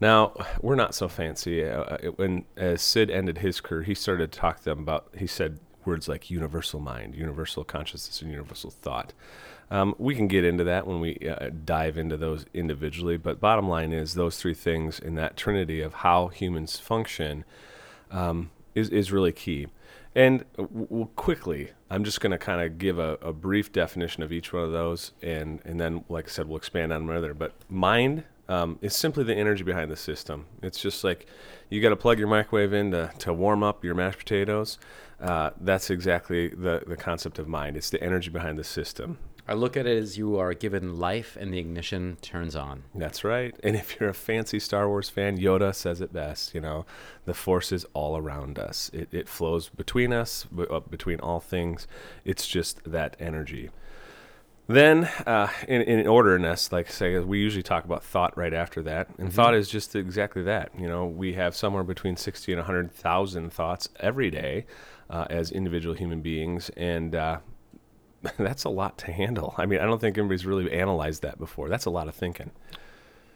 now 0.00 0.32
we're 0.60 0.74
not 0.74 0.94
so 0.94 1.08
fancy 1.08 1.64
uh, 1.64 1.96
it- 2.02 2.18
when 2.18 2.44
as 2.56 2.82
Syd 2.82 3.10
ended 3.10 3.38
his 3.38 3.60
career 3.60 3.82
he 3.82 3.94
started 3.94 4.30
to 4.32 4.38
talk 4.38 4.58
to 4.58 4.64
them 4.64 4.80
about 4.80 5.08
he 5.16 5.26
said 5.26 5.58
words 5.84 6.08
like 6.08 6.30
universal 6.30 6.80
mind 6.80 7.14
universal 7.14 7.64
consciousness 7.64 8.20
and 8.22 8.30
universal 8.30 8.70
thought 8.70 9.12
um, 9.70 9.94
we 9.98 10.14
can 10.14 10.28
get 10.28 10.44
into 10.44 10.62
that 10.64 10.86
when 10.86 11.00
we 11.00 11.16
uh, 11.28 11.50
dive 11.64 11.96
into 11.98 12.16
those 12.16 12.44
individually 12.54 13.16
but 13.16 13.40
bottom 13.40 13.68
line 13.68 13.92
is 13.92 14.14
those 14.14 14.36
three 14.38 14.54
things 14.54 14.98
in 14.98 15.14
that 15.14 15.36
trinity 15.36 15.80
of 15.80 15.94
how 15.94 16.28
humans 16.28 16.78
function 16.78 17.44
um, 18.10 18.50
is, 18.74 18.88
is 18.90 19.10
really 19.10 19.32
key. 19.32 19.66
And 20.16 20.46
w- 20.56 20.86
w- 20.86 21.08
quickly, 21.14 21.72
I'm 21.90 22.02
just 22.02 22.22
going 22.22 22.30
to 22.30 22.38
kind 22.38 22.62
of 22.62 22.78
give 22.78 22.98
a, 22.98 23.18
a 23.20 23.34
brief 23.34 23.70
definition 23.70 24.22
of 24.22 24.32
each 24.32 24.50
one 24.50 24.64
of 24.64 24.72
those, 24.72 25.12
and 25.22 25.60
and 25.66 25.78
then, 25.78 26.04
like 26.08 26.24
I 26.24 26.28
said, 26.28 26.48
we'll 26.48 26.56
expand 26.56 26.90
on 26.90 27.06
them 27.06 27.14
other. 27.14 27.34
But 27.34 27.52
mind 27.68 28.24
um, 28.48 28.78
is 28.80 28.96
simply 28.96 29.24
the 29.24 29.34
energy 29.34 29.62
behind 29.62 29.90
the 29.90 29.96
system. 29.96 30.46
It's 30.62 30.80
just 30.80 31.04
like 31.04 31.26
you 31.68 31.82
got 31.82 31.90
to 31.90 31.96
plug 31.96 32.18
your 32.18 32.28
microwave 32.28 32.72
in 32.72 32.92
to, 32.92 33.12
to 33.18 33.32
warm 33.34 33.62
up 33.62 33.84
your 33.84 33.94
mashed 33.94 34.18
potatoes. 34.18 34.78
Uh, 35.20 35.50
that's 35.60 35.90
exactly 35.90 36.48
the 36.48 36.82
the 36.86 36.96
concept 36.96 37.38
of 37.38 37.46
mind. 37.46 37.76
It's 37.76 37.90
the 37.90 38.02
energy 38.02 38.30
behind 38.30 38.58
the 38.58 38.64
system. 38.64 39.18
I 39.48 39.54
look 39.54 39.76
at 39.76 39.86
it 39.86 39.96
as 39.96 40.18
you 40.18 40.36
are 40.38 40.54
given 40.54 40.98
life 40.98 41.36
and 41.38 41.54
the 41.54 41.58
ignition 41.58 42.16
turns 42.20 42.56
on. 42.56 42.82
That's 42.94 43.22
right. 43.22 43.54
And 43.62 43.76
if 43.76 43.98
you're 43.98 44.08
a 44.08 44.14
fancy 44.14 44.58
Star 44.58 44.88
Wars 44.88 45.08
fan, 45.08 45.38
Yoda 45.38 45.72
says 45.72 46.00
it 46.00 46.12
best. 46.12 46.54
You 46.54 46.60
know, 46.60 46.84
the 47.26 47.34
Force 47.34 47.70
is 47.70 47.86
all 47.92 48.16
around 48.16 48.58
us. 48.58 48.90
It, 48.92 49.08
it 49.12 49.28
flows 49.28 49.68
between 49.68 50.12
us, 50.12 50.44
b- 50.44 50.66
uh, 50.68 50.80
between 50.80 51.20
all 51.20 51.38
things. 51.38 51.86
It's 52.24 52.48
just 52.48 52.82
that 52.90 53.16
energy. 53.20 53.70
Then, 54.68 55.04
uh, 55.28 55.48
in, 55.68 55.82
in 55.82 56.08
orderness, 56.08 56.72
like 56.72 56.90
say, 56.90 57.16
we 57.20 57.38
usually 57.38 57.62
talk 57.62 57.84
about 57.84 58.02
thought 58.02 58.36
right 58.36 58.52
after 58.52 58.82
that, 58.82 59.08
and 59.16 59.32
thought 59.32 59.54
is 59.54 59.68
just 59.68 59.94
exactly 59.94 60.42
that. 60.42 60.72
You 60.76 60.88
know, 60.88 61.06
we 61.06 61.34
have 61.34 61.54
somewhere 61.54 61.84
between 61.84 62.16
sixty 62.16 62.52
and 62.52 62.60
hundred 62.60 62.90
thousand 62.90 63.52
thoughts 63.52 63.88
every 64.00 64.28
day 64.28 64.66
uh, 65.08 65.26
as 65.30 65.52
individual 65.52 65.94
human 65.94 66.20
beings, 66.20 66.68
and 66.76 67.14
uh, 67.14 67.38
that's 68.38 68.64
a 68.64 68.68
lot 68.68 68.98
to 68.98 69.12
handle. 69.12 69.54
I 69.56 69.66
mean, 69.66 69.80
I 69.80 69.84
don't 69.84 70.00
think 70.00 70.18
anybody's 70.18 70.46
really 70.46 70.72
analyzed 70.72 71.22
that 71.22 71.38
before. 71.38 71.68
That's 71.68 71.86
a 71.86 71.90
lot 71.90 72.08
of 72.08 72.14
thinking. 72.14 72.50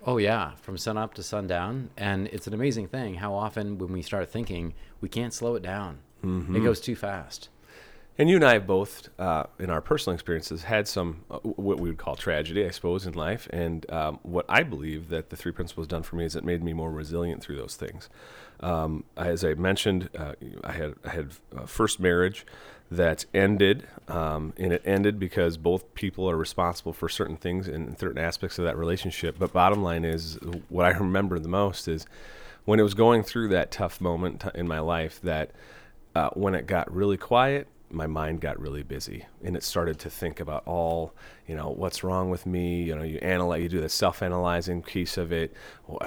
Oh 0.07 0.17
yeah, 0.17 0.53
from 0.63 0.79
sunup 0.79 1.15
to 1.15 1.23
sundown, 1.23 1.91
and 1.97 2.27
it's 2.29 2.47
an 2.47 2.55
amazing 2.55 2.89
thing 2.89 3.17
how 3.17 3.35
often 3.35 3.77
when 3.79 3.93
we 3.93 4.01
start 4.01 4.31
thinking, 4.31 4.75
we 5.01 5.09
can't 5.09 5.35
slow 5.35 5.55
it 5.57 5.63
down. 5.63 5.99
It 6.23 6.27
mm-hmm. 6.27 6.65
goes 6.65 6.81
too 6.81 6.97
fast. 6.97 7.49
And 8.21 8.29
you 8.29 8.37
and 8.37 8.45
I 8.45 8.53
have 8.53 8.67
both, 8.67 9.09
uh, 9.19 9.45
in 9.59 9.71
our 9.71 9.81
personal 9.81 10.13
experiences, 10.13 10.65
had 10.65 10.87
some 10.87 11.25
uh, 11.31 11.39
what 11.39 11.81
we 11.81 11.89
would 11.89 11.97
call 11.97 12.17
tragedy, 12.17 12.67
I 12.67 12.71
suppose, 12.71 13.07
in 13.07 13.15
life. 13.15 13.49
And 13.51 13.91
um, 13.91 14.19
what 14.23 14.45
I 14.47 14.63
believe 14.63 15.09
that 15.09 15.31
the 15.31 15.37
three 15.37 15.53
principles 15.53 15.87
done 15.87 16.03
for 16.03 16.17
me 16.17 16.27
is 16.27 16.37
it 16.37 16.45
made 16.45 16.63
me 16.63 16.75
more 16.75 16.91
resilient 16.91 17.41
through 17.41 17.57
those 17.57 17.77
things. 17.77 18.11
Um, 18.61 19.05
as 19.17 19.43
I 19.43 19.55
mentioned, 19.55 20.11
uh, 20.15 20.35
I 20.63 20.73
had 20.73 20.97
I 21.03 21.09
had 21.09 21.31
a 21.57 21.67
first 21.67 21.99
marriage 21.99 22.45
that 22.91 23.25
ended, 23.33 23.87
um, 24.07 24.53
and 24.59 24.71
it 24.75 24.83
ended 24.85 25.19
because 25.19 25.57
both 25.57 25.95
people 25.95 26.29
are 26.29 26.37
responsible 26.37 26.93
for 26.93 27.09
certain 27.09 27.39
things 27.39 27.69
and 27.69 27.99
certain 27.99 28.19
aspects 28.19 28.59
of 28.59 28.67
that 28.67 28.77
relationship. 28.77 29.37
But 29.39 29.55
bottom 29.55 29.83
line 29.83 30.05
is, 30.05 30.39
what 30.69 30.85
I 30.85 30.91
remember 30.91 31.39
the 31.39 31.49
most 31.49 31.89
is 31.89 32.05
when 32.67 32.81
it 32.81 32.83
was 32.83 32.93
going 32.93 33.23
through 33.23 33.49
that 33.49 33.71
tough 33.71 33.99
moment 33.99 34.45
in 34.55 34.69
my 34.69 34.81
life 34.81 35.23
that 35.23 35.53
uh, 36.15 36.29
when 36.35 36.55
it 36.55 36.67
got 36.67 36.95
really 36.95 37.17
quiet, 37.17 37.67
my 37.91 38.07
mind 38.07 38.41
got 38.41 38.59
really 38.61 38.83
busy 38.83 39.25
and 39.43 39.57
it 39.57 39.63
started 39.63 39.99
to 39.99 40.11
think 40.11 40.41
about 40.41 40.63
all, 40.67 41.13
you 41.47 41.57
know, 41.57 41.71
what's 41.71 42.05
wrong 42.05 42.31
with 42.31 42.47
me. 42.47 42.83
You 42.85 42.95
know, 42.97 43.03
you 43.03 43.19
analyze, 43.19 43.63
you 43.63 43.69
do 43.69 43.81
the 43.81 43.89
self 43.89 44.23
analyzing 44.23 44.83
piece 44.83 45.17
of 45.17 45.33
it. 45.33 45.53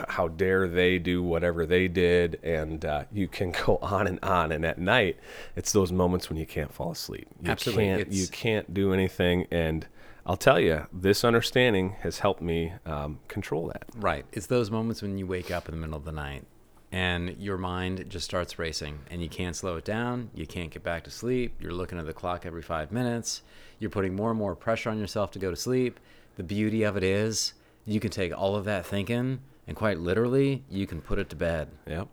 How 0.08 0.28
dare 0.30 0.68
they 0.68 1.00
do 1.00 1.22
whatever 1.22 1.66
they 1.66 1.88
did? 1.88 2.40
And 2.44 2.84
uh, 2.86 3.04
you 3.12 3.28
can 3.28 3.52
go 3.66 3.78
on 3.82 4.08
and 4.08 4.20
on. 4.24 4.52
And 4.52 4.66
at 4.66 4.78
night, 4.78 5.18
it's 5.56 5.72
those 5.72 5.92
moments 5.92 6.30
when 6.30 6.38
you 6.38 6.46
can't 6.46 6.74
fall 6.74 6.92
asleep. 6.92 7.28
You 7.42 7.52
Absolutely. 7.52 7.86
Can't, 7.86 8.02
It's- 8.02 8.16
you 8.18 8.28
can't 8.28 8.74
do 8.74 8.94
anything. 8.94 9.48
And 9.52 9.88
I'll 10.26 10.38
tell 10.38 10.60
you, 10.60 10.88
this 10.94 11.26
understanding 11.26 11.98
has 12.02 12.20
helped 12.20 12.42
me 12.42 12.74
um, 12.86 13.20
control 13.28 13.68
that. 13.68 13.84
Right. 13.96 14.26
It's 14.32 14.48
those 14.48 14.72
moments 14.72 15.02
when 15.02 15.18
you 15.18 15.28
wake 15.28 15.52
up 15.52 15.68
in 15.68 15.76
the 15.76 15.82
middle 15.82 15.98
of 15.98 16.06
the 16.06 16.14
night 16.14 16.46
and 16.94 17.36
your 17.40 17.58
mind 17.58 18.06
just 18.08 18.24
starts 18.24 18.60
racing 18.60 19.00
and 19.10 19.22
you 19.22 19.28
can't 19.28 19.56
slow 19.56 19.78
it 19.78 19.84
down. 19.84 20.30
You 20.36 20.46
can't 20.46 20.70
get 20.70 20.84
back 20.84 21.04
to 21.06 21.10
sleep. 21.10 21.56
You're 21.60 21.74
looking 21.74 21.98
at 21.98 22.06
the 22.06 22.14
clock 22.14 22.46
every 22.46 22.62
five 22.62 22.92
minutes. 22.92 23.42
You're 23.80 23.90
putting 23.90 24.16
more 24.16 24.30
and 24.30 24.38
more 24.38 24.56
pressure 24.56 24.92
on 24.92 25.00
yourself 25.00 25.32
to 25.32 25.40
go 25.40 25.50
to 25.50 25.56
sleep. 25.56 26.00
The 26.36 26.44
beauty 26.44 26.84
of 26.84 26.96
it 26.96 27.04
is 27.04 27.54
you 27.86 28.00
can 28.00 28.12
take 28.12 28.38
all 28.38 28.56
of 28.56 28.66
that 28.66 28.86
thinking 28.86 29.40
and 29.68 29.76
quite 29.76 29.98
literally, 29.98 30.64
you 30.70 30.86
can 30.86 31.02
put 31.02 31.18
it 31.18 31.30
to 31.32 31.36
bed. 31.36 31.70
Yep. 31.88 32.10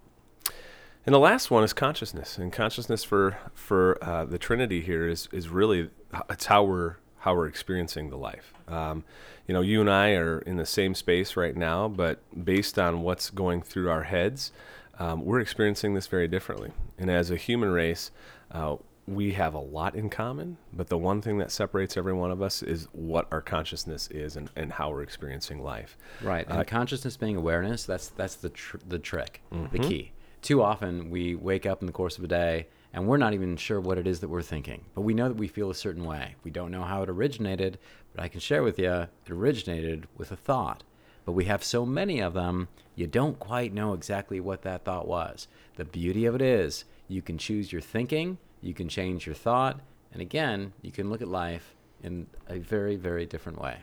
And 1.04 1.14
the 1.14 1.18
last 1.18 1.50
one 1.50 1.62
is 1.62 1.72
consciousness, 1.72 2.38
and 2.38 2.52
consciousness 2.52 3.04
for 3.04 3.36
for 3.54 4.02
uh, 4.02 4.24
the 4.24 4.38
Trinity 4.38 4.80
here 4.80 5.08
is 5.08 5.28
is 5.32 5.48
really 5.48 5.90
it's 6.28 6.46
how 6.46 6.62
we're 6.62 6.96
how 7.20 7.34
we're 7.34 7.46
experiencing 7.46 8.10
the 8.10 8.16
life. 8.16 8.52
Um, 8.68 9.04
you 9.46 9.54
know, 9.54 9.60
you 9.60 9.80
and 9.80 9.90
I 9.90 10.12
are 10.12 10.38
in 10.40 10.56
the 10.56 10.66
same 10.66 10.94
space 10.94 11.36
right 11.36 11.56
now, 11.56 11.88
but 11.88 12.18
based 12.44 12.78
on 12.78 13.02
what's 13.02 13.30
going 13.30 13.62
through 13.62 13.90
our 13.90 14.04
heads, 14.04 14.52
um, 14.98 15.24
we're 15.24 15.40
experiencing 15.40 15.94
this 15.94 16.06
very 16.06 16.28
differently. 16.28 16.70
And 16.98 17.10
as 17.10 17.30
a 17.30 17.36
human 17.36 17.70
race, 17.70 18.10
uh, 18.52 18.76
we 19.06 19.32
have 19.32 19.54
a 19.54 19.58
lot 19.58 19.96
in 19.96 20.08
common, 20.08 20.56
but 20.72 20.88
the 20.88 20.96
one 20.98 21.20
thing 21.20 21.38
that 21.38 21.50
separates 21.50 21.96
every 21.96 22.12
one 22.12 22.30
of 22.30 22.40
us 22.40 22.62
is 22.62 22.86
what 22.92 23.26
our 23.32 23.40
consciousness 23.40 24.08
is 24.08 24.36
and, 24.36 24.50
and 24.54 24.72
how 24.72 24.90
we're 24.90 25.02
experiencing 25.02 25.62
life. 25.64 25.96
Right. 26.22 26.46
And 26.48 26.64
consciousness 26.66 27.16
being 27.16 27.36
awareness, 27.36 27.84
that's 27.84 28.08
that's 28.08 28.36
the 28.36 28.50
tr- 28.50 28.76
the 28.88 28.98
trick, 29.00 29.40
the 29.50 29.56
Mm-hmm. 29.56 29.82
key. 29.82 30.12
Too 30.42 30.62
often 30.62 31.10
we 31.10 31.34
wake 31.34 31.66
up 31.66 31.80
in 31.80 31.86
the 31.86 31.92
course 31.92 32.16
of 32.16 32.24
a 32.24 32.28
day 32.28 32.66
and 32.92 33.06
we're 33.06 33.18
not 33.18 33.34
even 33.34 33.56
sure 33.56 33.80
what 33.80 33.98
it 33.98 34.06
is 34.06 34.20
that 34.20 34.28
we're 34.28 34.42
thinking, 34.42 34.84
but 34.94 35.02
we 35.02 35.14
know 35.14 35.28
that 35.28 35.36
we 35.36 35.48
feel 35.48 35.70
a 35.70 35.74
certain 35.74 36.04
way. 36.04 36.34
We 36.42 36.50
don't 36.50 36.72
know 36.72 36.82
how 36.82 37.02
it 37.02 37.10
originated, 37.10 37.78
but 38.14 38.22
I 38.22 38.28
can 38.28 38.40
share 38.40 38.62
with 38.62 38.78
you 38.78 38.90
it 38.90 39.30
originated 39.30 40.08
with 40.16 40.32
a 40.32 40.36
thought. 40.36 40.82
But 41.24 41.32
we 41.32 41.44
have 41.44 41.62
so 41.62 41.86
many 41.86 42.20
of 42.20 42.34
them, 42.34 42.68
you 42.96 43.06
don't 43.06 43.38
quite 43.38 43.72
know 43.72 43.92
exactly 43.92 44.40
what 44.40 44.62
that 44.62 44.84
thought 44.84 45.06
was. 45.06 45.46
The 45.76 45.84
beauty 45.84 46.24
of 46.24 46.34
it 46.34 46.42
is 46.42 46.84
you 47.06 47.22
can 47.22 47.38
choose 47.38 47.72
your 47.72 47.82
thinking, 47.82 48.38
you 48.60 48.74
can 48.74 48.88
change 48.88 49.26
your 49.26 49.34
thought, 49.34 49.80
and 50.12 50.20
again, 50.20 50.72
you 50.82 50.90
can 50.90 51.10
look 51.10 51.22
at 51.22 51.28
life 51.28 51.74
in 52.02 52.26
a 52.48 52.58
very, 52.58 52.96
very 52.96 53.26
different 53.26 53.60
way. 53.60 53.76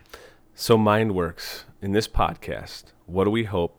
So, 0.54 0.76
mind 0.76 1.14
works 1.14 1.64
in 1.80 1.92
this 1.92 2.08
podcast, 2.08 2.86
what 3.06 3.24
do 3.24 3.30
we 3.30 3.44
hope 3.44 3.77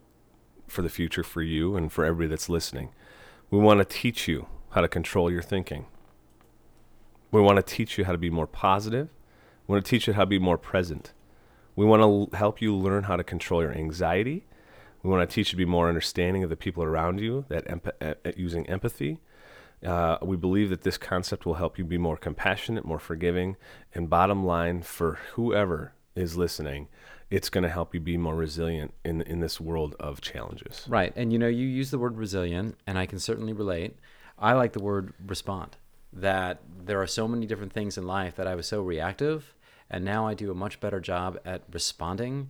for 0.71 0.81
the 0.81 0.89
future 0.89 1.23
for 1.23 1.41
you 1.41 1.75
and 1.75 1.91
for 1.91 2.05
everybody 2.05 2.29
that's 2.29 2.49
listening? 2.49 2.89
We 3.49 3.59
want 3.59 3.79
to 3.79 3.85
teach 3.85 4.27
you 4.27 4.47
how 4.71 4.81
to 4.81 4.87
control 4.87 5.31
your 5.31 5.41
thinking. 5.41 5.85
We 7.31 7.41
want 7.41 7.57
to 7.57 7.63
teach 7.63 7.97
you 7.97 8.05
how 8.05 8.11
to 8.11 8.17
be 8.17 8.29
more 8.29 8.47
positive. 8.47 9.09
We 9.67 9.73
want 9.73 9.85
to 9.85 9.89
teach 9.89 10.07
you 10.07 10.13
how 10.13 10.23
to 10.23 10.27
be 10.27 10.39
more 10.39 10.57
present. 10.57 11.13
We 11.75 11.85
want 11.85 12.01
to 12.01 12.05
l- 12.05 12.29
help 12.33 12.61
you 12.61 12.75
learn 12.75 13.03
how 13.03 13.15
to 13.15 13.23
control 13.23 13.61
your 13.61 13.71
anxiety. 13.71 14.45
We 15.03 15.09
want 15.09 15.29
to 15.29 15.33
teach 15.33 15.49
you 15.49 15.51
to 15.51 15.57
be 15.57 15.65
more 15.65 15.87
understanding 15.87 16.43
of 16.43 16.49
the 16.49 16.57
people 16.57 16.83
around 16.83 17.19
you, 17.19 17.45
that 17.49 17.67
uh, 18.01 18.13
using 18.35 18.67
empathy. 18.67 19.19
Uh, 19.85 20.17
we 20.21 20.35
believe 20.35 20.69
that 20.69 20.81
this 20.81 20.97
concept 20.97 21.45
will 21.45 21.53
help 21.53 21.77
you 21.77 21.85
be 21.85 21.97
more 21.97 22.17
compassionate, 22.17 22.83
more 22.83 22.99
forgiving, 22.99 23.55
and 23.95 24.09
bottom 24.09 24.43
line, 24.43 24.81
for 24.81 25.19
whoever 25.33 25.93
is 26.15 26.35
listening, 26.35 26.89
it's 27.29 27.49
going 27.49 27.63
to 27.63 27.69
help 27.69 27.93
you 27.93 27.99
be 27.99 28.17
more 28.17 28.35
resilient 28.35 28.93
in 29.05 29.21
in 29.21 29.39
this 29.39 29.59
world 29.61 29.95
of 29.99 30.21
challenges. 30.21 30.85
Right. 30.87 31.13
And 31.15 31.31
you 31.31 31.39
know, 31.39 31.47
you 31.47 31.67
use 31.67 31.91
the 31.91 31.99
word 31.99 32.17
resilient, 32.17 32.77
and 32.87 32.97
I 32.97 33.05
can 33.05 33.19
certainly 33.19 33.53
relate. 33.53 33.97
I 34.37 34.53
like 34.53 34.73
the 34.73 34.81
word 34.81 35.13
respond. 35.25 35.77
That 36.11 36.61
there 36.85 37.01
are 37.01 37.07
so 37.07 37.27
many 37.27 37.45
different 37.45 37.73
things 37.73 37.97
in 37.97 38.07
life 38.07 38.35
that 38.35 38.47
I 38.47 38.55
was 38.55 38.67
so 38.67 38.81
reactive, 38.81 39.53
and 39.89 40.03
now 40.03 40.27
I 40.27 40.33
do 40.33 40.49
a 40.49 40.55
much 40.55 40.79
better 40.79 40.99
job 40.99 41.39
at 41.45 41.63
responding, 41.71 42.49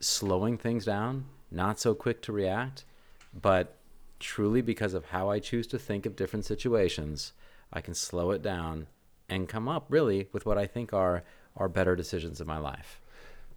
slowing 0.00 0.58
things 0.58 0.84
down, 0.84 1.26
not 1.50 1.78
so 1.78 1.94
quick 1.94 2.20
to 2.22 2.32
react, 2.32 2.84
but 3.32 3.76
truly 4.18 4.60
because 4.60 4.94
of 4.94 5.06
how 5.06 5.30
I 5.30 5.38
choose 5.38 5.66
to 5.68 5.78
think 5.78 6.04
of 6.04 6.16
different 6.16 6.44
situations, 6.44 7.32
I 7.72 7.80
can 7.80 7.94
slow 7.94 8.32
it 8.32 8.42
down 8.42 8.88
and 9.28 9.48
come 9.48 9.68
up 9.68 9.86
really 9.88 10.28
with 10.32 10.46
what 10.46 10.58
I 10.58 10.66
think 10.66 10.92
are 10.92 11.22
are 11.56 11.68
better 11.68 11.96
decisions 11.96 12.40
in 12.40 12.46
my 12.46 12.58
life. 12.58 13.00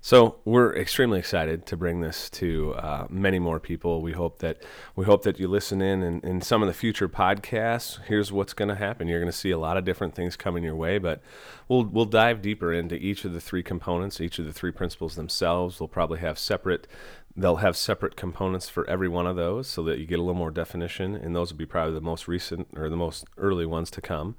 So 0.01 0.38
we're 0.46 0.74
extremely 0.77 1.20
excited 1.20 1.65
to 1.65 1.75
bring 1.75 2.00
this 2.00 2.29
to 2.32 2.74
uh, 2.75 3.08
many 3.10 3.38
more 3.38 3.60
people. 3.60 4.01
We 4.01 4.13
hope 4.13 4.39
that 4.39 4.63
we 4.96 5.03
hope 5.03 5.24
that 5.24 5.39
you 5.39 5.50
listen 5.50 5.82
in 5.82 6.01
and 6.03 6.24
in 6.24 6.41
some 6.41 6.62
of 6.62 6.68
the 6.68 6.74
future 6.74 7.10
podcasts. 7.10 8.00
Here's 8.06 8.32
what's 8.32 8.53
going 8.53 8.70
to 8.70 8.75
happen. 8.75 9.10
You're 9.10 9.20
going 9.20 9.32
to 9.32 9.38
see 9.38 9.51
a 9.51 9.58
lot 9.58 9.75
of 9.75 9.84
different 9.84 10.15
things 10.15 10.38
coming 10.38 10.63
your 10.63 10.75
way, 10.75 11.00
but 11.00 11.22
we'll 11.68 11.84
we'll 11.84 12.06
dive 12.06 12.41
deeper 12.41 12.72
into 12.72 12.96
each 12.96 13.25
of 13.25 13.34
the 13.34 13.41
three 13.41 13.62
components, 13.62 14.22
each 14.22 14.39
of 14.39 14.46
the 14.46 14.53
three 14.53 14.72
principles 14.72 15.15
themselves. 15.15 15.82
We'll 15.82 15.89
probably 15.89 16.20
have 16.20 16.39
separate. 16.39 16.88
They'll 17.36 17.58
have 17.58 17.75
separate 17.75 18.15
components 18.15 18.70
for 18.70 18.89
every 18.89 19.10
one 19.10 19.27
of 19.27 19.36
those, 19.36 19.68
so 19.68 19.84
that 19.84 20.00
you 20.00 20.06
get 20.06 20.20
a 20.20 20.24
little 20.24 20.34
more 20.34 20.51
definition. 20.51 21.13
And 21.13 21.36
those 21.36 21.51
will 21.51 21.60
be 21.60 21.65
probably 21.65 21.94
the 21.94 22.01
most 22.01 22.25
recent 22.25 22.70
or 22.74 22.89
the 22.89 22.96
most 22.96 23.25
early 23.38 23.65
ones 23.65 23.91
to 23.91 24.01
come. 24.01 24.38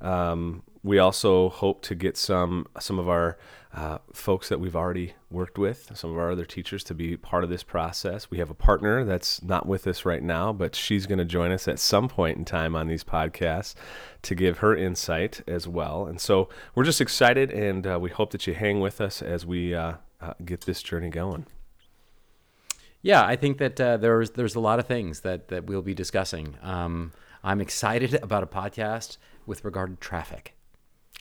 Um, 0.00 0.62
we 0.82 0.98
also 0.98 1.48
hope 1.48 1.82
to 1.82 1.94
get 1.94 2.16
some 2.16 2.66
some 2.78 2.98
of 2.98 3.08
our 3.08 3.38
uh, 3.74 3.98
folks 4.12 4.48
that 4.48 4.60
we've 4.60 4.76
already 4.76 5.14
worked 5.30 5.58
with, 5.58 5.90
some 5.94 6.10
of 6.10 6.16
our 6.16 6.30
other 6.30 6.44
teachers, 6.44 6.84
to 6.84 6.94
be 6.94 7.16
part 7.16 7.42
of 7.42 7.50
this 7.50 7.64
process. 7.64 8.30
We 8.30 8.38
have 8.38 8.48
a 8.48 8.54
partner 8.54 9.04
that's 9.04 9.42
not 9.42 9.66
with 9.66 9.88
us 9.88 10.04
right 10.04 10.22
now, 10.22 10.52
but 10.52 10.76
she's 10.76 11.06
going 11.06 11.18
to 11.18 11.24
join 11.24 11.50
us 11.50 11.66
at 11.66 11.80
some 11.80 12.08
point 12.08 12.38
in 12.38 12.44
time 12.44 12.76
on 12.76 12.86
these 12.86 13.02
podcasts 13.02 13.74
to 14.22 14.36
give 14.36 14.58
her 14.58 14.76
insight 14.76 15.42
as 15.48 15.66
well. 15.66 16.06
And 16.06 16.20
so 16.20 16.48
we're 16.76 16.84
just 16.84 17.00
excited, 17.00 17.50
and 17.50 17.84
uh, 17.84 17.98
we 18.00 18.10
hope 18.10 18.30
that 18.30 18.46
you 18.46 18.54
hang 18.54 18.78
with 18.78 19.00
us 19.00 19.20
as 19.20 19.44
we 19.44 19.74
uh, 19.74 19.94
uh, 20.20 20.34
get 20.44 20.62
this 20.62 20.80
journey 20.80 21.10
going. 21.10 21.46
Yeah, 23.02 23.26
I 23.26 23.34
think 23.34 23.58
that 23.58 23.80
uh, 23.80 23.96
there's 23.96 24.30
there's 24.30 24.54
a 24.54 24.60
lot 24.60 24.78
of 24.78 24.86
things 24.86 25.20
that 25.20 25.48
that 25.48 25.66
we'll 25.66 25.82
be 25.82 25.94
discussing. 25.94 26.56
Um, 26.62 27.12
I'm 27.42 27.60
excited 27.60 28.14
about 28.22 28.44
a 28.44 28.46
podcast 28.46 29.18
with 29.46 29.64
regard 29.64 29.90
to 29.90 29.96
traffic. 29.96 30.54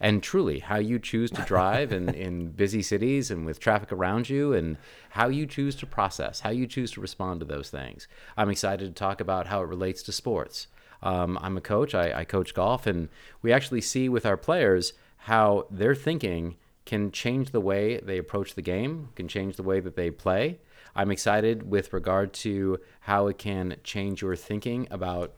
And 0.02 0.24
truly, 0.24 0.60
how 0.60 0.78
you 0.78 0.98
choose 0.98 1.30
to 1.32 1.44
drive 1.44 1.92
in, 1.92 2.10
in 2.16 2.50
busy 2.50 2.82
cities 2.82 3.30
and 3.30 3.46
with 3.46 3.60
traffic 3.60 3.92
around 3.92 4.28
you, 4.30 4.54
and 4.54 4.78
how 5.12 5.28
you 5.28 5.46
choose 5.46 5.76
to 5.78 5.86
process, 5.86 6.40
how 6.40 6.50
you 6.50 6.66
choose 6.66 6.92
to 6.92 7.02
respond 7.02 7.40
to 7.40 7.46
those 7.46 7.70
things. 7.70 8.08
I'm 8.36 8.50
excited 8.50 8.86
to 8.86 9.00
talk 9.00 9.22
about 9.22 9.48
how 9.48 9.62
it 9.62 9.68
relates 9.68 10.02
to 10.04 10.12
sports. 10.12 10.68
Um, 11.04 11.38
I'm 11.42 11.58
a 11.58 11.62
coach, 11.62 11.94
I, 11.94 12.22
I 12.22 12.24
coach 12.24 12.54
golf, 12.54 12.88
and 12.88 13.10
we 13.42 13.52
actually 13.52 13.82
see 13.82 14.10
with 14.10 14.26
our 14.26 14.38
players 14.38 14.94
how 15.18 15.68
their 15.70 15.96
thinking 15.96 16.56
can 16.86 17.12
change 17.12 17.52
the 17.52 17.62
way 17.62 17.98
they 17.98 18.18
approach 18.18 18.56
the 18.56 18.62
game, 18.62 19.10
can 19.16 19.28
change 19.28 19.56
the 19.56 19.64
way 19.64 19.80
that 19.80 19.96
they 19.96 20.12
play. 20.12 20.60
I'm 20.96 21.12
excited 21.12 21.70
with 21.70 21.94
regard 21.94 22.34
to 22.34 22.80
how 23.02 23.28
it 23.28 23.38
can 23.38 23.78
change 23.84 24.22
your 24.22 24.36
thinking 24.36 24.88
about 24.92 25.34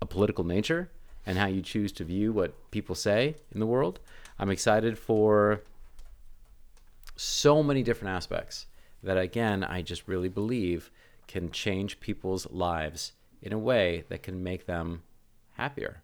a 0.00 0.06
political 0.06 0.44
nature 0.44 0.90
and 1.26 1.38
how 1.38 1.46
you 1.46 1.62
choose 1.62 1.92
to 1.92 2.04
view 2.04 2.32
what 2.32 2.70
people 2.70 2.94
say 2.94 3.36
in 3.52 3.60
the 3.60 3.66
world. 3.66 4.00
I'm 4.38 4.50
excited 4.50 4.98
for 4.98 5.62
so 7.16 7.62
many 7.62 7.82
different 7.82 8.14
aspects 8.14 8.66
that, 9.02 9.16
again, 9.16 9.62
I 9.64 9.82
just 9.82 10.08
really 10.08 10.28
believe 10.28 10.90
can 11.28 11.50
change 11.50 12.00
people's 12.00 12.50
lives 12.50 13.12
in 13.40 13.52
a 13.52 13.58
way 13.58 14.04
that 14.08 14.22
can 14.22 14.42
make 14.42 14.66
them 14.66 15.02
happier. 15.52 16.02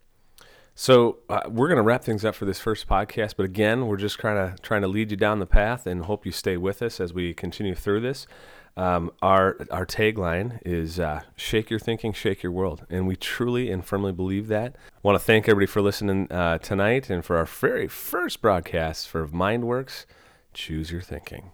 So 0.75 1.19
uh, 1.29 1.41
we're 1.49 1.67
going 1.67 1.79
to 1.79 1.83
wrap 1.83 2.05
things 2.05 2.25
up 2.25 2.37
for 2.37 2.45
this 2.45 2.61
first 2.61 2.87
podcast, 2.89 3.35
but 3.37 3.45
again, 3.45 3.89
we're 3.89 3.97
just 3.97 4.19
kind 4.19 4.39
of 4.39 4.63
trying 4.63 4.83
to 4.83 4.89
lead 4.89 5.11
you 5.11 5.17
down 5.17 5.41
the 5.41 5.47
path 5.47 5.89
and 5.89 6.05
hope 6.05 6.25
you 6.25 6.31
stay 6.31 6.57
with 6.57 6.83
us 6.83 7.01
as 7.01 7.13
we 7.13 7.35
continue 7.35 7.75
through 7.75 8.01
this. 8.01 8.29
Um, 8.77 9.11
our 9.23 9.57
our 9.71 9.87
tagline 9.87 10.61
is 10.65 11.01
uh, 11.01 11.23
"Shake 11.37 11.71
your 11.71 11.81
thinking, 11.81 12.13
shake 12.13 12.43
your 12.43 12.53
world," 12.53 12.87
and 12.89 13.07
we 13.07 13.17
truly 13.17 13.71
and 13.71 13.85
firmly 13.85 14.13
believe 14.13 14.49
that. 14.49 14.77
I 14.77 15.01
want 15.03 15.19
to 15.19 15.25
thank 15.25 15.49
everybody 15.49 15.67
for 15.67 15.83
listening 15.83 16.31
uh, 16.31 16.59
tonight 16.59 17.11
and 17.11 17.25
for 17.25 17.37
our 17.37 17.47
very 17.47 17.89
first 17.89 18.41
broadcast 18.41 19.09
for 19.09 19.27
Mindworx. 19.27 20.05
Choose 20.55 20.91
your 20.91 21.03
thinking. 21.03 21.51